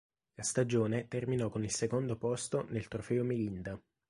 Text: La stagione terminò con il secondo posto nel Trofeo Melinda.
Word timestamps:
La 0.33 0.41
stagione 0.41 1.07
terminò 1.07 1.51
con 1.51 1.63
il 1.63 1.69
secondo 1.69 2.17
posto 2.17 2.65
nel 2.69 2.87
Trofeo 2.87 3.23
Melinda. 3.23 3.79